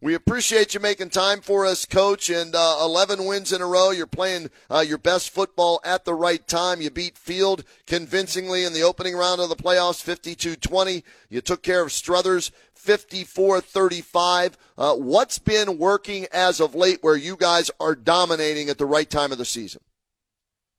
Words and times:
We 0.00 0.14
appreciate 0.14 0.74
you 0.74 0.80
making 0.80 1.10
time 1.10 1.40
for 1.40 1.66
us, 1.66 1.84
Coach. 1.84 2.30
And 2.30 2.54
uh, 2.54 2.78
11 2.82 3.24
wins 3.24 3.52
in 3.52 3.60
a 3.60 3.66
row. 3.66 3.90
You're 3.90 4.06
playing 4.06 4.48
uh, 4.70 4.84
your 4.86 4.98
best 4.98 5.30
football 5.30 5.80
at 5.84 6.04
the 6.04 6.14
right 6.14 6.46
time. 6.46 6.80
You 6.80 6.90
beat 6.90 7.18
Field 7.18 7.64
convincingly 7.84 8.64
in 8.64 8.72
the 8.72 8.82
opening 8.82 9.16
round 9.16 9.40
of 9.40 9.48
the 9.48 9.56
playoffs, 9.56 10.00
52-20. 10.00 11.02
You 11.28 11.40
took 11.40 11.64
care 11.64 11.82
of 11.82 11.90
Struthers, 11.90 12.52
54-35. 12.80 14.52
Uh, 14.76 14.94
what's 14.94 15.40
been 15.40 15.78
working 15.78 16.26
as 16.32 16.60
of 16.60 16.76
late, 16.76 16.98
where 17.02 17.16
you 17.16 17.36
guys 17.36 17.68
are 17.80 17.96
dominating 17.96 18.68
at 18.68 18.78
the 18.78 18.86
right 18.86 19.10
time 19.10 19.32
of 19.32 19.38
the 19.38 19.44
season? 19.44 19.80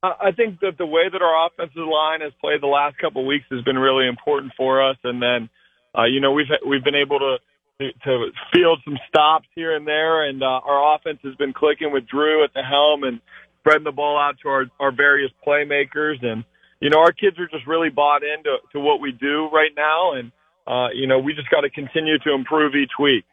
I 0.01 0.31
think 0.31 0.62
that 0.62 0.77
the 0.77 0.85
way 0.85 1.09
that 1.12 1.21
our 1.21 1.48
offensive 1.48 1.85
line 1.85 2.21
has 2.21 2.31
played 2.40 2.62
the 2.62 2.67
last 2.67 2.98
couple 2.99 3.23
of 3.23 3.27
weeks 3.27 3.48
has 3.51 3.65
been 3.65 3.77
really 3.77 4.07
important 4.07 4.54
for 4.55 4.81
us. 4.81 4.95
And 5.04 5.21
then, 5.21 5.49
uh, 5.93 6.05
you 6.05 6.21
know, 6.21 6.31
we've 6.31 6.48
we've 6.65 6.85
been 6.85 6.95
able 6.95 7.20
to 7.20 7.35
to 7.79 8.31
field 8.53 8.81
some 8.83 8.97
stops 9.07 9.47
here 9.55 9.75
and 9.75 9.87
there, 9.87 10.27
and 10.27 10.43
uh, 10.43 10.45
our 10.45 10.95
offense 10.95 11.20
has 11.23 11.35
been 11.35 11.53
clicking 11.53 11.91
with 11.91 12.07
Drew 12.07 12.43
at 12.43 12.53
the 12.53 12.61
helm 12.61 13.04
and 13.04 13.21
spreading 13.59 13.85
the 13.85 13.91
ball 13.91 14.17
out 14.17 14.35
to 14.43 14.49
our 14.49 14.65
our 14.79 14.91
various 14.91 15.31
playmakers. 15.45 16.23
And 16.23 16.43
you 16.81 16.89
know, 16.89 16.99
our 16.99 17.13
kids 17.13 17.39
are 17.39 17.48
just 17.48 17.65
really 17.67 17.89
bought 17.89 18.21
into 18.23 18.57
to 18.73 18.79
what 18.79 18.99
we 18.99 19.12
do 19.13 19.49
right 19.51 19.71
now, 19.76 20.13
and 20.13 20.31
uh, 20.67 20.89
you 20.93 21.07
know, 21.07 21.20
we 21.20 21.34
just 21.34 21.49
got 21.49 21.62
to 21.62 21.70
continue 21.70 22.20
to 22.20 22.34
improve 22.34 22.76
each 22.76 22.91
week. 22.99 23.23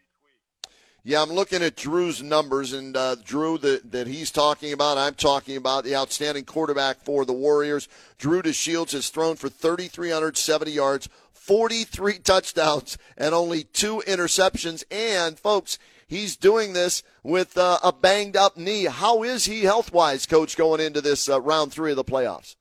Yeah, 1.03 1.23
I'm 1.23 1.31
looking 1.31 1.63
at 1.63 1.77
Drew's 1.77 2.21
numbers, 2.21 2.73
and 2.73 2.97
uh, 2.97 3.15
Drew 3.25 3.59
that, 3.59 3.93
that 3.93 4.09
he's 4.09 4.33
talking 4.33 4.73
about, 4.73 4.99
I'm 4.99 5.15
talking 5.15 5.57
about 5.57 5.85
the 5.85 5.95
outstanding 5.95 6.45
quarterback 6.45 6.97
for 7.05 7.25
the 7.25 7.33
Warriors. 7.33 7.87
Drew 8.19 8.43
DeShields 8.43 8.91
has 8.91 9.09
thrown 9.09 9.37
for 9.37 9.49
3,370 9.49 10.73
yards, 10.73 11.09
43 11.47 12.19
touchdowns, 12.19 12.99
and 13.17 13.35
only 13.35 13.63
two 13.63 14.03
interceptions. 14.07 14.83
And, 14.91 15.39
folks, 15.39 15.79
he's 16.09 16.37
doing 16.37 16.73
this 16.73 17.05
with 17.23 17.57
uh, 17.57 17.79
a 17.85 17.93
banged 17.93 18.37
up 18.37 18.57
knee. 18.57 18.87
How 18.87 19.23
is 19.23 19.45
he 19.45 19.63
health 19.63 19.93
wise, 19.93 20.27
coach, 20.27 20.57
going 20.57 20.81
into 20.81 21.01
this 21.01 21.29
uh, 21.29 21.41
round 21.41 21.73
three 21.73 21.93
of 21.93 21.97
the 21.97 22.05
playoffs? 22.05 22.57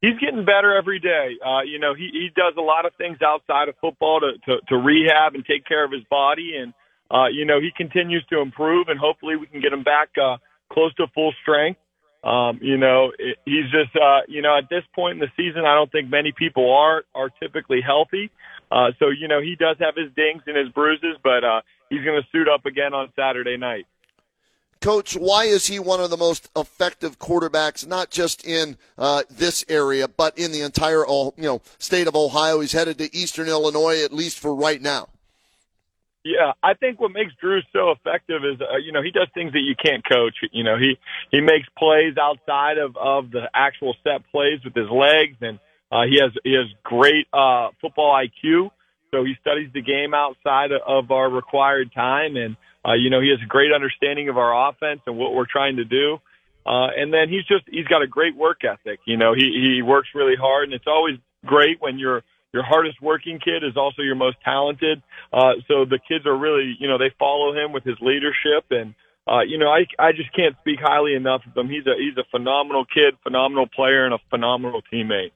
He's 0.00 0.18
getting 0.20 0.44
better 0.44 0.76
every 0.76 1.00
day. 1.00 1.32
Uh, 1.44 1.62
you 1.62 1.80
know, 1.80 1.94
he, 1.94 2.10
he 2.12 2.28
does 2.36 2.54
a 2.56 2.60
lot 2.60 2.86
of 2.86 2.92
things 2.96 3.18
outside 3.26 3.68
of 3.68 3.74
football 3.80 4.20
to, 4.20 4.32
to, 4.44 4.60
to 4.68 4.76
rehab 4.76 5.34
and 5.34 5.44
take 5.44 5.64
care 5.66 5.84
of 5.84 5.90
his 5.90 6.04
body. 6.08 6.52
And, 6.56 6.74
uh, 7.10 7.26
you 7.26 7.44
know, 7.44 7.60
he 7.60 7.70
continues 7.76 8.24
to 8.30 8.40
improve, 8.40 8.86
and 8.88 9.00
hopefully 9.00 9.34
we 9.34 9.46
can 9.46 9.60
get 9.60 9.72
him 9.72 9.82
back 9.82 10.10
uh, 10.22 10.36
close 10.72 10.94
to 10.94 11.06
full 11.12 11.32
strength. 11.42 11.80
Um, 12.24 12.58
you 12.60 12.76
know, 12.76 13.12
it, 13.18 13.38
he's 13.44 13.70
just, 13.70 13.94
uh, 13.96 14.20
you 14.26 14.42
know, 14.42 14.56
at 14.56 14.68
this 14.68 14.82
point 14.94 15.14
in 15.14 15.18
the 15.20 15.30
season, 15.36 15.64
I 15.64 15.74
don't 15.74 15.90
think 15.92 16.08
many 16.08 16.32
people 16.32 16.72
are 16.74 17.04
are 17.14 17.30
typically 17.40 17.80
healthy. 17.80 18.30
Uh, 18.70 18.90
so, 18.98 19.10
you 19.10 19.28
know, 19.28 19.40
he 19.40 19.54
does 19.54 19.76
have 19.78 19.94
his 19.94 20.12
dings 20.16 20.42
and 20.46 20.56
his 20.56 20.68
bruises, 20.70 21.16
but 21.22 21.44
uh, 21.44 21.60
he's 21.88 22.04
going 22.04 22.20
to 22.20 22.28
suit 22.30 22.48
up 22.48 22.66
again 22.66 22.94
on 22.94 23.12
Saturday 23.14 23.56
night. 23.56 23.86
Coach, 24.80 25.16
why 25.16 25.44
is 25.44 25.66
he 25.66 25.78
one 25.78 26.00
of 26.00 26.10
the 26.10 26.16
most 26.16 26.50
effective 26.54 27.18
quarterbacks, 27.18 27.86
not 27.86 28.10
just 28.10 28.46
in 28.46 28.76
uh, 28.98 29.22
this 29.30 29.64
area, 29.68 30.06
but 30.06 30.38
in 30.38 30.52
the 30.52 30.60
entire 30.60 31.04
you 31.08 31.32
know 31.38 31.62
state 31.78 32.06
of 32.06 32.14
Ohio? 32.14 32.60
He's 32.60 32.72
headed 32.72 32.98
to 32.98 33.16
Eastern 33.16 33.48
Illinois, 33.48 34.02
at 34.04 34.12
least 34.12 34.38
for 34.38 34.54
right 34.54 34.80
now. 34.80 35.08
Yeah, 36.26 36.54
I 36.60 36.74
think 36.74 37.00
what 37.00 37.12
makes 37.12 37.32
Drew 37.40 37.60
so 37.72 37.92
effective 37.92 38.42
is, 38.44 38.60
uh, 38.60 38.78
you 38.84 38.90
know, 38.90 39.00
he 39.00 39.12
does 39.12 39.28
things 39.32 39.52
that 39.52 39.60
you 39.60 39.76
can't 39.80 40.02
coach. 40.04 40.34
You 40.50 40.64
know, 40.64 40.76
he 40.76 40.98
he 41.30 41.40
makes 41.40 41.68
plays 41.78 42.16
outside 42.20 42.78
of 42.78 42.96
of 42.96 43.30
the 43.30 43.48
actual 43.54 43.94
set 44.02 44.28
plays 44.32 44.58
with 44.64 44.74
his 44.74 44.90
legs, 44.90 45.36
and 45.40 45.60
uh, 45.92 46.02
he 46.02 46.18
has 46.20 46.32
he 46.42 46.54
has 46.54 46.66
great 46.82 47.28
uh, 47.32 47.68
football 47.80 48.12
IQ. 48.12 48.70
So 49.12 49.24
he 49.24 49.34
studies 49.40 49.70
the 49.72 49.82
game 49.82 50.14
outside 50.14 50.72
of 50.72 51.12
our 51.12 51.30
required 51.30 51.92
time, 51.94 52.34
and 52.34 52.56
uh, 52.84 52.94
you 52.94 53.08
know, 53.08 53.20
he 53.20 53.30
has 53.30 53.38
a 53.40 53.46
great 53.46 53.70
understanding 53.72 54.28
of 54.28 54.36
our 54.36 54.68
offense 54.68 55.02
and 55.06 55.16
what 55.16 55.32
we're 55.32 55.46
trying 55.46 55.76
to 55.76 55.84
do. 55.84 56.18
Uh, 56.66 56.88
and 56.96 57.14
then 57.14 57.28
he's 57.28 57.44
just 57.44 57.62
he's 57.70 57.86
got 57.86 58.02
a 58.02 58.08
great 58.08 58.34
work 58.34 58.64
ethic. 58.64 58.98
You 59.06 59.16
know, 59.16 59.32
he 59.32 59.76
he 59.76 59.80
works 59.80 60.08
really 60.12 60.34
hard, 60.34 60.64
and 60.64 60.72
it's 60.72 60.88
always 60.88 61.18
great 61.44 61.80
when 61.80 62.00
you're 62.00 62.24
your 62.56 62.64
hardest 62.64 63.02
working 63.02 63.38
kid 63.38 63.62
is 63.62 63.76
also 63.76 64.00
your 64.00 64.14
most 64.14 64.38
talented. 64.42 65.02
Uh, 65.30 65.60
so 65.68 65.84
the 65.84 66.00
kids 66.08 66.24
are 66.24 66.36
really, 66.36 66.74
you 66.80 66.88
know, 66.88 66.96
they 66.96 67.12
follow 67.18 67.52
him 67.52 67.70
with 67.70 67.84
his 67.84 67.96
leadership 68.00 68.64
and, 68.70 68.94
uh, 69.28 69.42
you 69.46 69.58
know, 69.58 69.68
I, 69.68 69.84
I 69.98 70.12
just 70.12 70.32
can't 70.34 70.56
speak 70.62 70.78
highly 70.80 71.12
enough 71.14 71.42
of 71.46 71.54
him. 71.54 71.68
He's 71.68 71.84
a, 71.84 71.92
he's 71.98 72.16
a 72.16 72.24
phenomenal 72.30 72.86
kid, 72.86 73.12
phenomenal 73.22 73.66
player 73.68 74.06
and 74.06 74.14
a 74.14 74.18
phenomenal 74.30 74.80
teammate. 74.90 75.35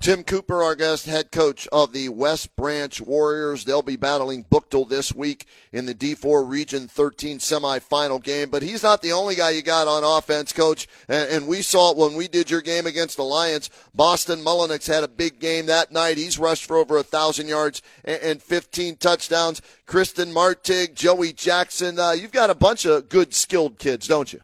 Tim 0.00 0.22
Cooper, 0.22 0.62
our 0.62 0.76
guest 0.76 1.06
head 1.06 1.32
coach 1.32 1.66
of 1.72 1.92
the 1.92 2.08
West 2.08 2.54
Branch 2.54 3.00
Warriors. 3.00 3.64
They'll 3.64 3.82
be 3.82 3.96
battling 3.96 4.44
Buchtel 4.44 4.88
this 4.88 5.12
week 5.12 5.46
in 5.72 5.86
the 5.86 5.94
D4 5.94 6.48
Region 6.48 6.86
13 6.86 7.38
semifinal 7.38 8.22
game. 8.22 8.48
But 8.48 8.62
he's 8.62 8.84
not 8.84 9.02
the 9.02 9.10
only 9.10 9.34
guy 9.34 9.50
you 9.50 9.62
got 9.62 9.88
on 9.88 10.04
offense, 10.04 10.52
coach. 10.52 10.86
And, 11.08 11.48
we 11.48 11.62
saw 11.62 11.90
it 11.90 11.96
when 11.96 12.14
we 12.14 12.28
did 12.28 12.48
your 12.48 12.60
game 12.60 12.86
against 12.86 13.16
the 13.16 13.24
Lions. 13.24 13.70
Boston 13.92 14.44
Mullenix 14.44 14.86
had 14.86 15.02
a 15.02 15.08
big 15.08 15.40
game 15.40 15.66
that 15.66 15.90
night. 15.90 16.16
He's 16.16 16.38
rushed 16.38 16.66
for 16.66 16.76
over 16.76 16.96
a 16.96 17.02
thousand 17.02 17.48
yards 17.48 17.82
and, 18.04 18.22
and 18.22 18.42
15 18.42 18.96
touchdowns. 18.96 19.60
Christian 19.84 20.32
Martig, 20.32 20.94
Joey 20.94 21.32
Jackson. 21.32 21.98
Uh, 21.98 22.12
you've 22.12 22.32
got 22.32 22.50
a 22.50 22.54
bunch 22.54 22.84
of 22.84 23.08
good, 23.08 23.34
skilled 23.34 23.78
kids, 23.78 24.06
don't 24.06 24.32
you? 24.32 24.40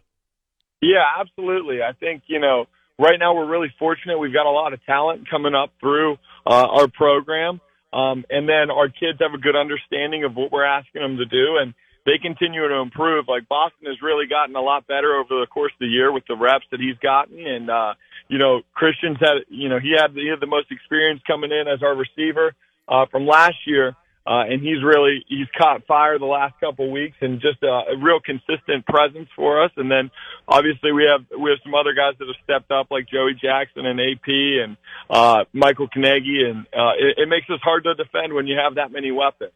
Yeah, 0.80 1.04
absolutely. 1.18 1.82
I 1.82 1.92
think, 1.92 2.24
you 2.26 2.40
know, 2.40 2.66
right 2.98 3.18
now 3.18 3.34
we're 3.34 3.48
really 3.48 3.72
fortunate. 3.78 4.18
We've 4.18 4.32
got 4.32 4.46
a 4.46 4.50
lot 4.50 4.72
of 4.72 4.84
talent 4.84 5.28
coming 5.30 5.54
up 5.54 5.70
through 5.80 6.16
uh, 6.46 6.66
our 6.66 6.88
program. 6.88 7.60
Um, 7.92 8.24
and 8.28 8.48
then 8.48 8.70
our 8.70 8.88
kids 8.88 9.20
have 9.20 9.34
a 9.34 9.38
good 9.38 9.54
understanding 9.54 10.24
of 10.24 10.34
what 10.34 10.50
we're 10.50 10.64
asking 10.64 11.02
them 11.02 11.16
to 11.18 11.26
do 11.26 11.58
and 11.60 11.74
they 12.06 12.18
continue 12.20 12.68
to 12.68 12.76
improve. 12.76 13.26
Like 13.28 13.48
Boston 13.48 13.86
has 13.86 14.02
really 14.02 14.26
gotten 14.26 14.54
a 14.56 14.60
lot 14.60 14.86
better 14.86 15.14
over 15.14 15.40
the 15.40 15.46
course 15.46 15.72
of 15.72 15.78
the 15.80 15.86
year 15.86 16.12
with 16.12 16.24
the 16.28 16.36
reps 16.36 16.66
that 16.70 16.80
he's 16.80 16.98
gotten. 16.98 17.38
And, 17.46 17.70
uh, 17.70 17.94
you 18.28 18.38
know, 18.38 18.60
Christian's 18.74 19.18
had, 19.20 19.44
you 19.48 19.68
know, 19.68 19.78
he 19.78 19.94
had, 19.96 20.12
he 20.12 20.28
had 20.28 20.40
the 20.40 20.46
most 20.46 20.70
experience 20.70 21.22
coming 21.26 21.50
in 21.50 21.66
as 21.66 21.82
our 21.82 21.94
receiver, 21.94 22.54
uh, 22.88 23.06
from 23.10 23.26
last 23.26 23.56
year. 23.66 23.96
Uh, 24.26 24.44
and 24.48 24.62
he's 24.62 24.82
really 24.82 25.22
he's 25.28 25.46
caught 25.56 25.86
fire 25.86 26.18
the 26.18 26.24
last 26.24 26.58
couple 26.58 26.90
weeks 26.90 27.16
and 27.20 27.42
just 27.42 27.62
a, 27.62 27.92
a 27.92 27.96
real 27.98 28.20
consistent 28.20 28.86
presence 28.86 29.28
for 29.36 29.62
us. 29.62 29.70
And 29.76 29.90
then 29.90 30.10
obviously 30.48 30.92
we 30.92 31.04
have 31.04 31.26
we 31.38 31.50
have 31.50 31.58
some 31.62 31.74
other 31.74 31.92
guys 31.92 32.14
that 32.18 32.26
have 32.26 32.36
stepped 32.42 32.70
up 32.70 32.90
like 32.90 33.06
Joey 33.06 33.34
Jackson 33.34 33.84
and 33.84 34.00
AP 34.00 34.26
and 34.26 34.76
uh, 35.10 35.44
Michael 35.52 35.88
Kanegi, 35.88 36.42
and 36.42 36.66
uh, 36.72 36.92
it, 36.98 37.18
it 37.18 37.28
makes 37.28 37.50
us 37.50 37.60
hard 37.62 37.84
to 37.84 37.94
defend 37.94 38.32
when 38.32 38.46
you 38.46 38.56
have 38.56 38.76
that 38.76 38.90
many 38.90 39.12
weapons. 39.12 39.52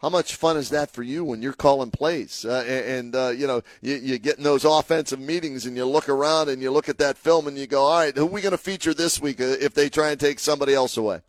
How 0.00 0.08
much 0.08 0.34
fun 0.36 0.56
is 0.56 0.70
that 0.70 0.90
for 0.90 1.02
you 1.02 1.22
when 1.24 1.42
you're 1.42 1.52
calling 1.52 1.90
plays 1.90 2.46
uh, 2.46 2.64
and, 2.66 3.14
uh, 3.14 3.34
you 3.36 3.46
know 3.46 3.60
you, 3.82 3.96
you 3.96 4.18
get 4.18 4.38
in 4.38 4.44
those 4.44 4.64
offensive 4.64 5.20
meetings 5.20 5.66
and 5.66 5.76
you 5.76 5.84
look 5.84 6.08
around 6.08 6.48
and 6.48 6.62
you 6.62 6.70
look 6.70 6.88
at 6.88 6.96
that 6.98 7.18
film 7.18 7.46
and 7.46 7.58
you 7.58 7.66
go, 7.66 7.82
all 7.82 7.98
right, 7.98 8.16
who 8.16 8.22
are 8.22 8.30
we 8.30 8.40
going 8.40 8.52
to 8.52 8.58
feature 8.58 8.94
this 8.94 9.20
week 9.20 9.42
uh, 9.42 9.44
if 9.44 9.74
they 9.74 9.90
try 9.90 10.10
and 10.10 10.18
take 10.18 10.38
somebody 10.38 10.72
else 10.72 10.96
away? 10.96 11.20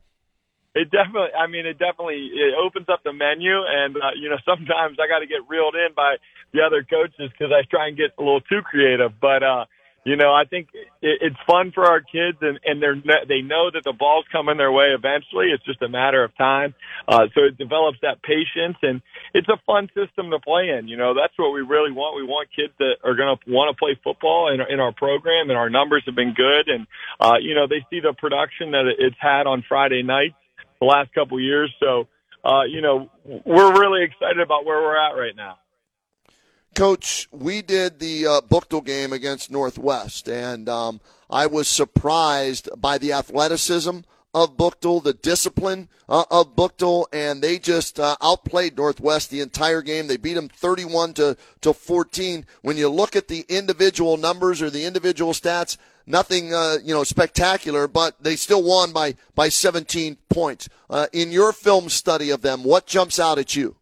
It 0.74 0.88
definitely, 0.90 1.36
I 1.36 1.48
mean, 1.48 1.66
it 1.66 1.78
definitely 1.78 2.32
it 2.32 2.56
opens 2.56 2.88
up 2.88 3.04
the 3.04 3.12
menu, 3.12 3.52
and 3.52 3.96
uh, 3.98 4.16
you 4.16 4.30
know, 4.30 4.40
sometimes 4.48 4.98
I 5.04 5.08
got 5.08 5.20
to 5.20 5.28
get 5.28 5.44
reeled 5.50 5.76
in 5.76 5.94
by 5.96 6.16
the 6.54 6.62
other 6.64 6.84
coaches 6.84 7.32
because 7.32 7.52
I 7.52 7.68
try 7.70 7.88
and 7.88 7.98
get 7.98 8.16
a 8.18 8.22
little 8.24 8.42
too 8.42 8.62
creative. 8.64 9.12
But 9.20 9.44
uh, 9.44 9.66
you 10.04 10.16
know, 10.16 10.34
I 10.34 10.46
think 10.50 10.70
it, 11.02 11.20
it's 11.22 11.36
fun 11.46 11.72
for 11.76 11.86
our 11.86 12.00
kids, 12.00 12.40
and 12.40 12.58
and 12.64 12.82
they're 12.82 12.96
they 13.28 13.44
know 13.44 13.68
that 13.68 13.84
the 13.84 13.92
ball's 13.92 14.24
coming 14.32 14.56
their 14.56 14.72
way 14.72 14.96
eventually. 14.96 15.52
It's 15.52 15.64
just 15.66 15.82
a 15.82 15.90
matter 15.90 16.24
of 16.24 16.36
time. 16.38 16.74
Uh, 17.06 17.28
so 17.36 17.44
it 17.44 17.58
develops 17.58 18.00
that 18.02 18.24
patience, 18.24 18.80
and 18.82 19.02
it's 19.34 19.50
a 19.50 19.60
fun 19.68 19.92
system 19.92 20.32
to 20.32 20.40
play 20.40 20.72
in. 20.72 20.88
You 20.88 20.96
know, 20.96 21.14
that's 21.14 21.36
what 21.36 21.52
we 21.52 21.68
really 21.68 21.92
want. 21.92 22.16
We 22.16 22.24
want 22.24 22.48
kids 22.56 22.74
that 22.80 23.04
are 23.04 23.16
going 23.16 23.36
to 23.36 23.52
want 23.52 23.76
to 23.76 23.78
play 23.78 24.00
football 24.04 24.48
in 24.48 24.64
in 24.72 24.80
our 24.80 24.94
program, 24.94 25.52
and 25.52 25.58
our 25.60 25.70
numbers 25.70 26.04
have 26.08 26.16
been 26.16 26.34
good, 26.34 26.72
and 26.72 26.88
uh, 27.20 27.38
you 27.44 27.56
know, 27.56 27.68
they 27.68 27.86
see 27.92 28.00
the 28.00 28.16
production 28.18 28.72
that 28.72 28.88
it's 28.98 29.20
had 29.20 29.46
on 29.46 29.64
Friday 29.68 30.02
nights 30.02 30.40
the 30.82 30.88
last 30.88 31.14
couple 31.14 31.40
years. 31.40 31.74
So, 31.80 32.08
uh, 32.44 32.64
you 32.64 32.82
know, 32.82 33.10
we're 33.24 33.80
really 33.80 34.04
excited 34.04 34.40
about 34.40 34.66
where 34.66 34.82
we're 34.82 34.98
at 34.98 35.12
right 35.12 35.36
now. 35.36 35.60
Coach, 36.74 37.28
we 37.32 37.62
did 37.62 38.00
the 38.00 38.26
uh, 38.26 38.42
Buchtel 38.42 38.84
game 38.84 39.14
against 39.14 39.52
Northwest, 39.52 40.28
and 40.28 40.68
um, 40.68 41.02
I 41.30 41.46
was 41.46 41.68
surprised 41.68 42.70
by 42.78 42.98
the 42.98 43.14
athleticism 43.14 44.00
of 44.34 44.58
Buchtel, 44.58 45.04
the 45.04 45.14
discipline 45.14 45.90
uh, 46.08 46.26
of 46.32 46.56
Buchtel, 46.56 47.06
and 47.12 47.42
they 47.42 47.60
just 47.60 48.00
uh, 48.00 48.16
outplayed 48.22 48.78
Northwest 48.78 49.30
the 49.30 49.42
entire 49.42 49.82
game. 49.82 50.08
They 50.08 50.18
beat 50.18 50.36
them 50.36 50.50
31 50.50 51.14
to, 51.16 51.38
to 51.62 51.74
14. 51.74 52.46
When 52.62 52.78
you 52.78 52.90
look 52.90 53.16
at 53.16 53.28
the 53.28 53.46
individual 53.50 54.18
numbers 54.18 54.62
or 54.62 54.70
the 54.70 54.86
individual 54.86 55.34
stats, 55.34 55.78
nothing 56.06 56.54
uh, 56.54 56.78
you 56.84 56.94
know 56.94 57.04
spectacular, 57.04 57.88
but 57.88 58.22
they 58.24 58.36
still 58.36 58.64
won 58.64 58.92
by 58.92 59.16
by 59.36 59.50
17 59.50 60.18
points. 60.30 60.70
Uh, 60.90 61.08
in 61.14 61.32
your 61.32 61.54
film 61.54 61.90
study 61.90 62.30
of 62.30 62.42
them, 62.42 62.64
what 62.64 62.86
jumps 62.86 63.20
out 63.20 63.38
at 63.38 63.56
you? 63.56 63.76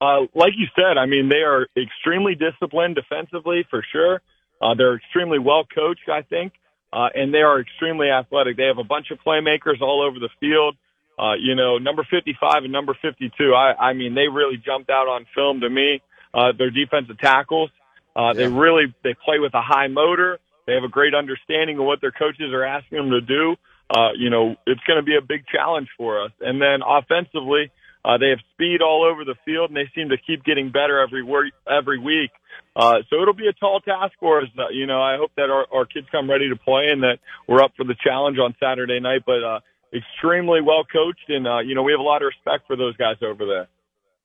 Uh, 0.00 0.22
like 0.34 0.54
you 0.56 0.66
said, 0.76 0.98
I 0.98 1.06
mean 1.06 1.28
they 1.28 1.42
are 1.42 1.66
extremely 1.76 2.34
disciplined 2.34 2.96
defensively 2.96 3.64
for 3.70 3.84
sure. 3.92 4.20
Uh, 4.60 4.74
they're 4.74 4.96
extremely 4.96 5.38
well 5.38 5.64
coached, 5.64 6.08
I 6.08 6.22
think, 6.22 6.52
uh, 6.92 7.08
and 7.14 7.32
they 7.32 7.42
are 7.42 7.60
extremely 7.60 8.10
athletic. 8.10 8.56
They 8.56 8.66
have 8.66 8.78
a 8.78 8.84
bunch 8.84 9.10
of 9.10 9.18
playmakers 9.24 9.80
all 9.80 10.02
over 10.02 10.18
the 10.18 10.28
field. 10.40 10.76
Uh, 11.18 11.34
you 11.34 11.54
know, 11.54 11.78
number 11.78 12.06
55 12.10 12.64
and 12.64 12.72
number 12.72 12.96
52. 13.00 13.54
I, 13.54 13.90
I 13.90 13.92
mean, 13.92 14.14
they 14.14 14.28
really 14.28 14.56
jumped 14.56 14.90
out 14.90 15.08
on 15.08 15.26
film 15.34 15.60
to 15.60 15.70
me. 15.70 16.02
Uh, 16.34 16.52
their 16.56 16.70
defensive 16.70 17.18
tackles. 17.18 17.70
Uh, 18.16 18.32
they 18.32 18.48
really 18.48 18.94
they 19.02 19.14
play 19.14 19.38
with 19.38 19.54
a 19.54 19.60
high 19.60 19.88
motor. 19.88 20.38
They 20.66 20.74
have 20.74 20.84
a 20.84 20.88
great 20.88 21.14
understanding 21.14 21.78
of 21.78 21.84
what 21.84 22.00
their 22.00 22.12
coaches 22.12 22.52
are 22.52 22.64
asking 22.64 22.98
them 22.98 23.10
to 23.10 23.20
do. 23.20 23.56
Uh, 23.90 24.12
you 24.16 24.30
know, 24.30 24.56
it's 24.66 24.80
going 24.86 24.98
to 24.98 25.02
be 25.02 25.16
a 25.16 25.20
big 25.20 25.44
challenge 25.46 25.88
for 25.98 26.22
us. 26.22 26.30
And 26.40 26.60
then 26.60 26.80
offensively, 26.86 27.70
uh, 28.04 28.18
they 28.18 28.30
have 28.30 28.40
speed 28.52 28.82
all 28.82 29.04
over 29.04 29.24
the 29.24 29.36
field, 29.44 29.70
and 29.70 29.76
they 29.76 29.90
seem 29.94 30.08
to 30.08 30.16
keep 30.16 30.44
getting 30.44 30.70
better 30.70 31.00
every 31.00 31.22
work, 31.22 31.46
every 31.68 31.98
week. 31.98 32.30
Uh, 32.74 32.98
so 33.10 33.20
it'll 33.20 33.34
be 33.34 33.48
a 33.48 33.52
tall 33.52 33.80
task 33.80 34.12
for 34.18 34.40
us. 34.40 34.48
Uh, 34.58 34.68
you 34.70 34.86
know, 34.86 35.00
I 35.00 35.16
hope 35.16 35.30
that 35.36 35.50
our, 35.50 35.66
our 35.72 35.84
kids 35.84 36.06
come 36.10 36.28
ready 36.28 36.48
to 36.48 36.56
play 36.56 36.88
and 36.90 37.02
that 37.02 37.18
we're 37.46 37.62
up 37.62 37.72
for 37.76 37.84
the 37.84 37.94
challenge 38.02 38.38
on 38.38 38.54
Saturday 38.58 38.98
night. 38.98 39.22
But 39.26 39.44
uh, 39.44 39.60
extremely 39.92 40.60
well 40.60 40.84
coached, 40.84 41.28
and 41.28 41.46
uh, 41.46 41.58
you 41.58 41.74
know, 41.74 41.82
we 41.82 41.92
have 41.92 42.00
a 42.00 42.04
lot 42.04 42.22
of 42.22 42.26
respect 42.26 42.66
for 42.66 42.76
those 42.76 42.96
guys 42.96 43.16
over 43.22 43.46
there. 43.46 43.68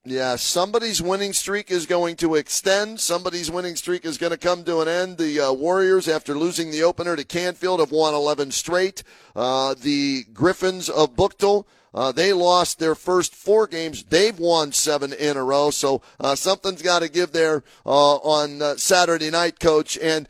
Yeah, 0.10 0.38
somebody's 0.38 1.02
winning 1.02 1.34
streak 1.34 1.70
is 1.70 1.86
going 1.86 2.16
to 2.18 2.36
extend. 2.36 3.02
Somebody's 3.02 3.52
winning 3.52 3.76
streak 3.76 4.06
is 4.06 4.18
going 4.18 4.32
to 4.32 4.38
come 4.38 4.64
to 4.64 4.80
an 4.80 4.88
end. 4.88 5.18
The 5.18 5.42
uh, 5.42 5.52
Warriors, 5.52 6.08
after 6.08 6.34
losing 6.34 6.72
the 6.72 6.84
opener 6.84 7.18
to 7.18 7.26
Canfield, 7.26 7.82
have 7.82 7.92
won 7.92 8.14
11 8.14 8.52
straight. 8.52 9.04
Uh, 9.36 9.76
the 9.78 10.24
Griffins 10.32 10.88
of 10.88 11.18
Buchtel, 11.18 11.66
uh, 11.98 12.12
they 12.12 12.32
lost 12.32 12.78
their 12.78 12.94
first 12.94 13.34
four 13.34 13.66
games. 13.66 14.04
They've 14.04 14.38
won 14.38 14.72
seven 14.72 15.14
in 15.14 15.36
a 15.36 15.44
row. 15.44 15.72
So 15.72 16.04
uh, 16.20 16.36
something's 16.36 16.84
got 16.84 17.00
to 17.00 17.10
give 17.10 17.32
there 17.32 17.64
uh, 17.88 18.18
on 18.18 18.62
uh, 18.62 18.76
Saturday 18.76 19.32
night, 19.32 19.60
Coach. 19.60 19.98
And 19.98 20.30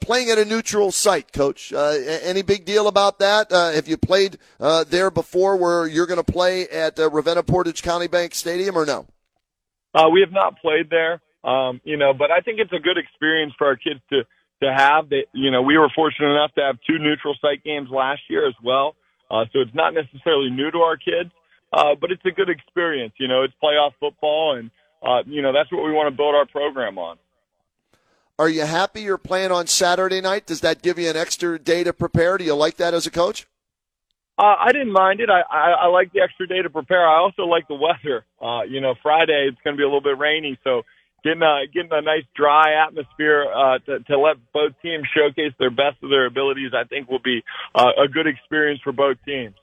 playing 0.00 0.30
at 0.30 0.38
a 0.38 0.44
neutral 0.44 0.90
site, 0.90 1.32
Coach. 1.32 1.72
any 1.72 2.42
big 2.42 2.64
deal 2.64 2.88
about 2.88 3.20
that? 3.20 3.52
have 3.52 3.86
you 3.86 3.96
played 3.96 4.38
there 4.58 5.10
before, 5.12 5.56
where 5.56 5.86
you're 5.86 6.06
going 6.06 6.22
to 6.22 6.32
play 6.32 6.68
at 6.68 6.98
Ravenna 6.98 7.44
Portage 7.44 7.82
County 7.82 8.08
Bank 8.08 8.34
Stadium, 8.34 8.76
or 8.76 8.84
no? 8.84 9.06
Uh, 9.94 10.08
we 10.10 10.20
have 10.20 10.32
not 10.32 10.58
played 10.58 10.90
there, 10.90 11.20
um, 11.44 11.80
you 11.84 11.96
know, 11.96 12.12
but 12.12 12.32
I 12.32 12.40
think 12.40 12.58
it's 12.58 12.72
a 12.72 12.80
good 12.80 12.98
experience 12.98 13.52
for 13.56 13.68
our 13.68 13.76
kids 13.76 14.00
to 14.10 14.24
to 14.62 14.72
have. 14.72 15.06
You 15.32 15.52
know, 15.52 15.62
we 15.62 15.78
were 15.78 15.88
fortunate 15.94 16.32
enough 16.32 16.52
to 16.54 16.62
have 16.62 16.78
two 16.84 16.98
neutral 16.98 17.36
site 17.40 17.62
games 17.62 17.88
last 17.90 18.22
year 18.28 18.48
as 18.48 18.54
well, 18.62 18.96
uh, 19.34 19.44
so 19.52 19.60
it's 19.60 19.74
not 19.74 19.94
necessarily 19.94 20.48
new 20.48 20.70
to 20.70 20.78
our 20.78 20.96
kids, 20.96 21.30
uh, 21.72 21.96
but 22.00 22.12
it's 22.12 22.24
a 22.24 22.30
good 22.30 22.48
experience. 22.48 23.14
You 23.18 23.26
know, 23.26 23.42
it's 23.42 23.54
playoff 23.62 23.92
football, 23.98 24.56
and 24.56 24.70
uh, 25.02 25.22
you 25.26 25.42
know 25.42 25.52
that's 25.52 25.72
what 25.72 25.84
we 25.84 25.90
want 25.90 26.06
to 26.06 26.16
build 26.16 26.36
our 26.36 26.46
program 26.46 26.98
on. 26.98 27.18
Are 28.38 28.48
you 28.48 28.62
happy 28.62 29.02
you're 29.02 29.18
playing 29.18 29.50
on 29.50 29.66
Saturday 29.66 30.20
night? 30.20 30.46
Does 30.46 30.60
that 30.60 30.82
give 30.82 30.98
you 30.98 31.10
an 31.10 31.16
extra 31.16 31.58
day 31.58 31.82
to 31.82 31.92
prepare? 31.92 32.38
Do 32.38 32.44
you 32.44 32.54
like 32.54 32.76
that 32.76 32.94
as 32.94 33.06
a 33.06 33.10
coach? 33.10 33.46
Uh, 34.38 34.54
I 34.58 34.72
didn't 34.72 34.92
mind 34.92 35.20
it. 35.20 35.30
I, 35.30 35.42
I 35.50 35.70
I 35.82 35.86
like 35.86 36.12
the 36.12 36.20
extra 36.20 36.46
day 36.46 36.62
to 36.62 36.70
prepare. 36.70 37.06
I 37.06 37.18
also 37.18 37.42
like 37.42 37.66
the 37.66 37.74
weather. 37.74 38.24
Uh, 38.40 38.62
you 38.62 38.80
know, 38.80 38.94
Friday 39.02 39.48
it's 39.48 39.60
going 39.64 39.74
to 39.74 39.78
be 39.78 39.82
a 39.82 39.86
little 39.86 40.00
bit 40.00 40.18
rainy, 40.18 40.58
so 40.62 40.82
getting 41.24 41.42
a 41.42 41.66
getting 41.72 41.90
a 41.90 42.02
nice 42.02 42.24
dry 42.36 42.84
atmosphere 42.86 43.46
uh, 43.50 43.78
to 43.86 43.98
to 44.04 44.18
let 44.18 44.36
both 44.52 44.72
teams 44.82 45.08
showcase 45.16 45.52
their 45.58 45.70
best 45.70 45.96
of 46.02 46.10
their 46.10 46.26
abilities, 46.26 46.72
I 46.74 46.84
think 46.84 47.10
will 47.10 47.18
be 47.24 47.42
uh, 47.74 47.92
a 48.04 48.08
good 48.08 48.26
experience 48.26 48.80
for 48.84 48.92
both 48.92 49.16
teams. 49.26 49.54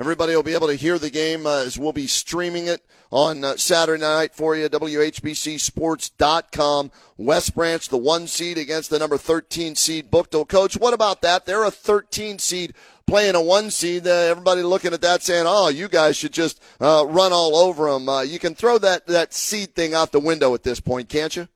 Everybody 0.00 0.36
will 0.36 0.44
be 0.44 0.54
able 0.54 0.68
to 0.68 0.74
hear 0.74 0.96
the 0.96 1.10
game 1.10 1.44
uh, 1.44 1.64
as 1.64 1.76
we'll 1.76 1.92
be 1.92 2.06
streaming 2.06 2.68
it 2.68 2.86
on 3.10 3.42
uh, 3.42 3.56
Saturday 3.56 4.00
night 4.00 4.32
for 4.34 4.54
you. 4.54 4.68
WHBCSports.com. 4.68 6.92
West 7.16 7.54
Branch, 7.54 7.88
the 7.88 7.96
one 7.96 8.28
seed 8.28 8.58
against 8.58 8.90
the 8.90 8.98
number 9.00 9.18
13 9.18 9.74
seed 9.74 10.08
Buchtel. 10.08 10.46
Coach, 10.46 10.76
what 10.76 10.94
about 10.94 11.20
that? 11.22 11.46
They're 11.46 11.64
a 11.64 11.72
13 11.72 12.38
seed 12.38 12.74
playing 13.08 13.34
a 13.34 13.42
one 13.42 13.72
seed. 13.72 14.06
Uh, 14.06 14.10
everybody 14.10 14.62
looking 14.62 14.92
at 14.92 15.00
that 15.00 15.22
saying, 15.22 15.46
"Oh, 15.48 15.68
you 15.68 15.88
guys 15.88 16.16
should 16.16 16.32
just 16.32 16.62
uh, 16.80 17.04
run 17.08 17.32
all 17.32 17.56
over 17.56 17.90
them." 17.90 18.08
Uh, 18.08 18.22
you 18.22 18.38
can 18.38 18.54
throw 18.54 18.78
that 18.78 19.08
that 19.08 19.34
seed 19.34 19.74
thing 19.74 19.94
out 19.94 20.12
the 20.12 20.20
window 20.20 20.54
at 20.54 20.62
this 20.62 20.78
point, 20.78 21.08
can't 21.08 21.34
you? 21.34 21.48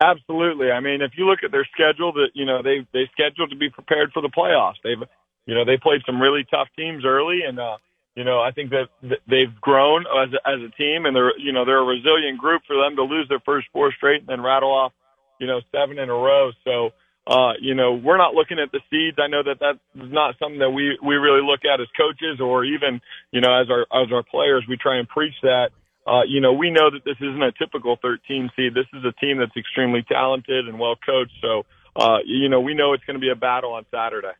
Absolutely. 0.00 0.70
I 0.70 0.78
mean, 0.80 1.00
if 1.00 1.12
you 1.16 1.26
look 1.26 1.38
at 1.42 1.50
their 1.50 1.66
schedule, 1.72 2.12
that 2.12 2.28
you 2.34 2.44
know 2.44 2.62
they 2.62 2.86
they 2.92 3.10
scheduled 3.12 3.50
to 3.50 3.56
be 3.56 3.70
prepared 3.70 4.12
for 4.12 4.22
the 4.22 4.28
playoffs. 4.28 4.76
They've 4.84 5.02
you 5.46 5.54
know, 5.54 5.64
they 5.64 5.76
played 5.76 6.02
some 6.04 6.20
really 6.20 6.44
tough 6.50 6.68
teams 6.76 7.04
early, 7.04 7.40
and 7.46 7.58
uh, 7.58 7.78
you 8.14 8.24
know, 8.24 8.40
I 8.40 8.50
think 8.50 8.70
that 8.70 8.88
they've 9.28 9.54
grown 9.60 10.04
as 10.06 10.32
a, 10.32 10.48
as 10.48 10.60
a 10.60 10.70
team, 10.76 11.06
and 11.06 11.14
they're 11.14 11.38
you 11.38 11.52
know 11.52 11.64
they're 11.64 11.82
a 11.82 11.84
resilient 11.84 12.38
group 12.38 12.62
for 12.66 12.76
them 12.76 12.96
to 12.96 13.02
lose 13.02 13.28
their 13.28 13.40
first 13.40 13.68
four 13.72 13.92
straight 13.96 14.20
and 14.20 14.28
then 14.28 14.42
rattle 14.42 14.70
off, 14.70 14.92
you 15.40 15.46
know, 15.46 15.60
seven 15.72 15.98
in 15.98 16.10
a 16.10 16.14
row. 16.14 16.50
So. 16.64 16.90
Uh, 17.28 17.54
you 17.60 17.74
know, 17.74 17.92
we're 17.92 18.18
not 18.18 18.34
looking 18.34 18.60
at 18.60 18.70
the 18.70 18.78
seeds. 18.88 19.16
I 19.18 19.26
know 19.26 19.42
that 19.42 19.58
that's 19.58 19.80
not 19.96 20.38
something 20.38 20.60
that 20.60 20.70
we, 20.70 20.96
we 21.02 21.16
really 21.16 21.42
look 21.42 21.64
at 21.64 21.80
as 21.80 21.88
coaches 21.98 22.38
or 22.40 22.64
even, 22.64 23.00
you 23.32 23.40
know, 23.40 23.50
as 23.50 23.66
our, 23.68 23.82
as 23.90 24.12
our 24.12 24.22
players, 24.22 24.62
we 24.68 24.76
try 24.76 24.98
and 24.98 25.08
preach 25.08 25.34
that. 25.42 25.70
Uh, 26.06 26.22
you 26.22 26.40
know, 26.40 26.52
we 26.52 26.70
know 26.70 26.88
that 26.88 27.04
this 27.04 27.16
isn't 27.20 27.42
a 27.42 27.50
typical 27.50 27.98
13 28.00 28.50
seed. 28.54 28.74
This 28.74 28.86
is 28.94 29.04
a 29.04 29.10
team 29.18 29.38
that's 29.38 29.56
extremely 29.56 30.04
talented 30.08 30.68
and 30.68 30.78
well 30.78 30.94
coached. 31.04 31.34
So, 31.42 31.66
uh, 31.96 32.18
you 32.24 32.48
know, 32.48 32.60
we 32.60 32.74
know 32.74 32.92
it's 32.92 33.04
going 33.04 33.18
to 33.18 33.20
be 33.20 33.30
a 33.30 33.34
battle 33.34 33.72
on 33.72 33.84
Saturday. 33.90 34.38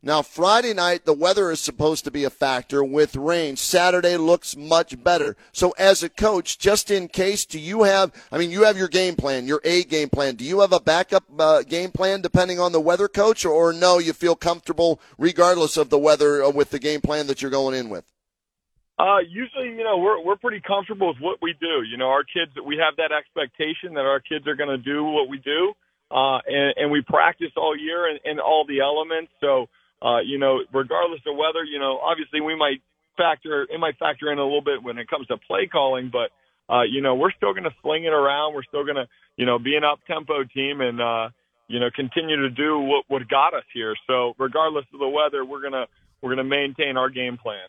Now, 0.00 0.22
Friday 0.22 0.74
night, 0.74 1.06
the 1.06 1.12
weather 1.12 1.50
is 1.50 1.58
supposed 1.58 2.04
to 2.04 2.12
be 2.12 2.22
a 2.22 2.30
factor 2.30 2.84
with 2.84 3.16
rain. 3.16 3.56
Saturday 3.56 4.16
looks 4.16 4.56
much 4.56 5.02
better. 5.02 5.36
So, 5.50 5.74
as 5.76 6.04
a 6.04 6.08
coach, 6.08 6.56
just 6.56 6.88
in 6.88 7.08
case, 7.08 7.44
do 7.44 7.58
you 7.58 7.82
have, 7.82 8.12
I 8.30 8.38
mean, 8.38 8.52
you 8.52 8.62
have 8.62 8.78
your 8.78 8.86
game 8.86 9.16
plan, 9.16 9.48
your 9.48 9.60
A 9.64 9.82
game 9.82 10.08
plan. 10.08 10.36
Do 10.36 10.44
you 10.44 10.60
have 10.60 10.72
a 10.72 10.78
backup 10.78 11.24
uh, 11.36 11.62
game 11.62 11.90
plan 11.90 12.20
depending 12.20 12.60
on 12.60 12.70
the 12.70 12.80
weather, 12.80 13.08
coach, 13.08 13.44
or, 13.44 13.72
no, 13.72 13.98
you 13.98 14.12
feel 14.12 14.36
comfortable 14.36 15.00
regardless 15.18 15.76
of 15.76 15.90
the 15.90 15.98
weather 15.98 16.44
uh, 16.44 16.50
with 16.50 16.70
the 16.70 16.78
game 16.78 17.00
plan 17.00 17.26
that 17.26 17.42
you're 17.42 17.50
going 17.50 17.74
in 17.74 17.88
with? 17.88 18.04
Uh, 19.00 19.18
usually, 19.28 19.68
you 19.68 19.84
know, 19.84 19.98
we're 19.98 20.24
we're 20.24 20.36
pretty 20.36 20.60
comfortable 20.60 21.08
with 21.08 21.20
what 21.20 21.38
we 21.40 21.54
do. 21.60 21.82
You 21.88 21.96
know, 21.96 22.08
our 22.08 22.24
kids, 22.24 22.52
we 22.64 22.76
have 22.76 22.96
that 22.96 23.10
expectation 23.12 23.94
that 23.94 24.06
our 24.06 24.20
kids 24.20 24.46
are 24.46 24.56
going 24.56 24.70
to 24.70 24.78
do 24.78 25.04
what 25.04 25.28
we 25.28 25.38
do, 25.38 25.72
uh, 26.10 26.38
and, 26.46 26.74
and 26.76 26.90
we 26.90 27.02
practice 27.02 27.50
all 27.56 27.76
year 27.76 28.08
and, 28.08 28.18
and 28.24 28.40
all 28.40 28.64
the 28.66 28.80
elements. 28.80 29.30
So, 29.40 29.66
uh, 30.02 30.20
you 30.20 30.38
know, 30.38 30.60
regardless 30.72 31.20
of 31.26 31.36
weather, 31.36 31.64
you 31.64 31.78
know, 31.78 31.98
obviously 31.98 32.40
we 32.40 32.54
might 32.54 32.80
factor, 33.16 33.62
it 33.62 33.78
might 33.78 33.98
factor 33.98 34.30
in 34.30 34.38
a 34.38 34.44
little 34.44 34.62
bit 34.62 34.82
when 34.82 34.98
it 34.98 35.08
comes 35.08 35.26
to 35.26 35.36
play 35.36 35.66
calling, 35.66 36.10
but, 36.12 36.30
uh, 36.72 36.82
you 36.82 37.00
know, 37.00 37.14
we're 37.14 37.32
still 37.32 37.52
going 37.52 37.64
to 37.64 37.74
sling 37.82 38.04
it 38.04 38.12
around. 38.12 38.54
We're 38.54 38.62
still 38.62 38.84
going 38.84 38.96
to, 38.96 39.08
you 39.36 39.46
know, 39.46 39.58
be 39.58 39.74
an 39.76 39.84
up 39.84 39.98
tempo 40.06 40.44
team 40.44 40.80
and, 40.80 41.00
uh, 41.00 41.30
you 41.66 41.80
know, 41.80 41.90
continue 41.94 42.36
to 42.36 42.50
do 42.50 42.78
what, 42.78 43.04
what 43.08 43.28
got 43.28 43.54
us 43.54 43.64
here. 43.74 43.94
So 44.06 44.34
regardless 44.38 44.84
of 44.92 45.00
the 45.00 45.08
weather, 45.08 45.44
we're 45.44 45.60
going 45.60 45.72
to, 45.72 45.86
we're 46.22 46.34
going 46.34 46.44
to 46.44 46.50
maintain 46.50 46.96
our 46.96 47.10
game 47.10 47.36
plan. 47.36 47.66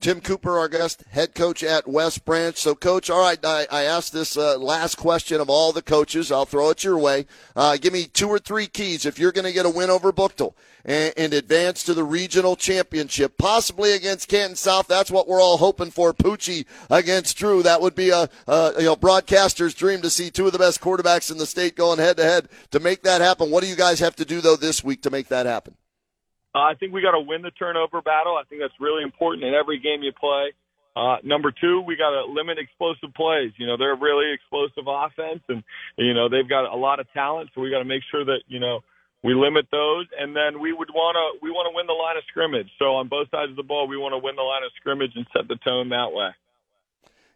Tim 0.00 0.20
Cooper, 0.20 0.58
our 0.58 0.68
guest, 0.68 1.02
head 1.10 1.34
coach 1.34 1.62
at 1.62 1.88
West 1.88 2.24
Branch. 2.24 2.56
So, 2.56 2.74
coach, 2.74 3.08
all 3.08 3.20
right, 3.20 3.42
I, 3.42 3.66
I 3.70 3.84
asked 3.84 4.12
this 4.12 4.36
uh, 4.36 4.58
last 4.58 4.96
question 4.96 5.40
of 5.40 5.48
all 5.48 5.72
the 5.72 5.82
coaches. 5.82 6.30
I'll 6.30 6.44
throw 6.44 6.70
it 6.70 6.84
your 6.84 6.98
way. 6.98 7.26
Uh, 7.56 7.78
give 7.78 7.92
me 7.92 8.04
two 8.04 8.28
or 8.28 8.38
three 8.38 8.66
keys 8.66 9.06
if 9.06 9.18
you're 9.18 9.32
going 9.32 9.46
to 9.46 9.52
get 9.52 9.64
a 9.64 9.70
win 9.70 9.88
over 9.88 10.12
Buchtel 10.12 10.54
and, 10.84 11.14
and, 11.16 11.32
advance 11.32 11.82
to 11.84 11.94
the 11.94 12.04
regional 12.04 12.56
championship, 12.56 13.38
possibly 13.38 13.92
against 13.92 14.28
Canton 14.28 14.56
South. 14.56 14.86
That's 14.86 15.10
what 15.10 15.26
we're 15.26 15.40
all 15.40 15.56
hoping 15.56 15.90
for. 15.90 16.12
Poochie 16.12 16.66
against 16.90 17.38
Drew. 17.38 17.62
That 17.62 17.80
would 17.80 17.94
be 17.94 18.10
a, 18.10 18.28
a 18.46 18.72
you 18.78 18.84
know 18.84 18.96
broadcaster's 18.96 19.74
dream 19.74 20.02
to 20.02 20.10
see 20.10 20.30
two 20.30 20.46
of 20.46 20.52
the 20.52 20.58
best 20.58 20.80
quarterbacks 20.80 21.30
in 21.30 21.38
the 21.38 21.46
state 21.46 21.76
going 21.76 21.98
head 21.98 22.18
to 22.18 22.24
head. 22.24 22.48
To 22.72 22.80
make 22.80 23.02
that 23.02 23.20
happen, 23.20 23.50
what 23.50 23.62
do 23.62 23.70
you 23.70 23.76
guys 23.76 24.00
have 24.00 24.16
to 24.16 24.24
do 24.24 24.40
though 24.40 24.56
this 24.56 24.84
week 24.84 25.02
to 25.02 25.10
make 25.10 25.28
that 25.28 25.46
happen? 25.46 25.76
Uh, 26.54 26.70
I 26.70 26.74
think 26.78 26.92
we 26.92 27.02
got 27.02 27.12
to 27.12 27.20
win 27.20 27.42
the 27.42 27.50
turnover 27.50 28.00
battle. 28.00 28.38
I 28.38 28.44
think 28.48 28.62
that's 28.62 28.78
really 28.78 29.02
important 29.02 29.44
in 29.44 29.54
every 29.54 29.80
game 29.80 30.02
you 30.02 30.12
play. 30.12 30.54
Uh, 30.94 31.16
number 31.24 31.50
two, 31.50 31.82
we 31.82 31.96
got 31.96 32.10
to 32.10 32.30
limit 32.30 32.58
explosive 32.58 33.12
plays. 33.14 33.50
You 33.58 33.66
know, 33.66 33.76
they're 33.76 33.94
a 33.94 33.98
really 33.98 34.32
explosive 34.32 34.86
offense 34.86 35.42
and, 35.48 35.64
you 35.98 36.14
know, 36.14 36.28
they've 36.28 36.48
got 36.48 36.70
a 36.70 36.76
lot 36.76 37.00
of 37.00 37.10
talent. 37.12 37.50
So 37.54 37.60
we 37.60 37.70
got 37.70 37.80
to 37.80 37.84
make 37.84 38.02
sure 38.10 38.24
that, 38.24 38.46
you 38.46 38.60
know, 38.60 38.80
we 39.24 39.34
limit 39.34 39.66
those. 39.72 40.06
And 40.14 40.36
then 40.36 40.60
we 40.60 40.72
would 40.72 40.90
want 40.94 41.18
to, 41.18 41.42
we 41.42 41.50
want 41.50 41.66
to 41.66 41.74
win 41.74 41.88
the 41.90 41.98
line 41.98 42.16
of 42.16 42.22
scrimmage. 42.30 42.70
So 42.78 42.94
on 42.94 43.08
both 43.08 43.28
sides 43.30 43.50
of 43.50 43.56
the 43.56 43.66
ball, 43.66 43.88
we 43.88 43.96
want 43.96 44.12
to 44.12 44.22
win 44.22 44.36
the 44.36 44.46
line 44.46 44.62
of 44.62 44.70
scrimmage 44.78 45.10
and 45.16 45.26
set 45.34 45.48
the 45.48 45.58
tone 45.66 45.88
that 45.88 46.14
way. 46.14 46.30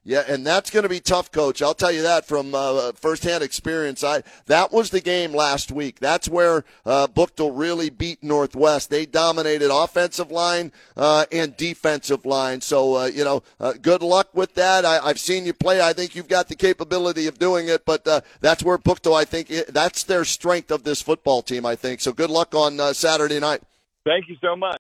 Yeah, 0.05 0.25
and 0.27 0.47
that's 0.47 0.71
going 0.71 0.85
to 0.85 0.89
be 0.89 1.01
tough, 1.01 1.31
Coach. 1.31 1.61
I'll 1.61 1.75
tell 1.75 1.93
you 1.93 2.03
that 2.03 2.25
from 2.25 2.55
uh, 2.55 2.93
firsthand 2.93 3.45
experience. 3.45 4.03
I 4.03 4.23
that 4.47 4.73
was 4.73 4.89
the 4.89 5.01
game 5.01 5.35
last 5.35 5.71
week. 5.71 5.99
That's 6.01 6.29
where 6.29 6.65
uh, 6.87 7.09
Buchtel 7.09 7.51
really 7.53 7.91
beat 7.91 8.23
Northwest. 8.23 8.89
They 8.89 9.05
dominated 9.05 9.71
offensive 9.71 10.31
line 10.31 10.73
uh, 10.97 11.27
and 11.31 11.57
defensive 11.57 12.25
line. 12.25 12.63
So 12.63 12.97
uh, 12.97 13.05
you 13.07 13.23
know, 13.25 13.43
uh, 13.61 13.75
good 13.75 14.03
luck 14.03 14.29
with 14.33 14.55
that. 14.55 14.85
I, 14.85 15.09
have 15.09 15.21
seen 15.21 15.45
you 15.45 15.53
play. 15.53 15.83
I 15.83 15.93
think 15.93 16.15
you've 16.15 16.29
got 16.29 16.49
the 16.49 16.57
capability 16.57 17.27
of 17.27 17.39
doing 17.39 17.69
it. 17.69 17.85
But 17.85 18.07
uh, 18.07 18.21
that's 18.41 18.63
where 18.63 18.79
Buchtel. 18.79 19.15
I 19.15 19.25
think 19.25 19.51
it, 19.51 19.75
that's 19.75 20.05
their 20.05 20.25
strength 20.25 20.71
of 20.71 20.85
this 20.85 21.03
football 21.03 21.43
team. 21.43 21.67
I 21.67 21.77
think 21.77 22.01
so. 22.01 22.13
Good 22.13 22.31
luck 22.31 22.55
on 22.55 22.81
uh, 22.81 22.93
Saturday 22.93 23.41
night. 23.41 23.63
Thank 24.07 24.29
you 24.29 24.37
so 24.41 24.57
much. 24.57 24.77